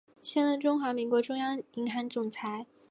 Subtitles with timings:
[0.23, 2.65] 现任中华民国中央银行总裁。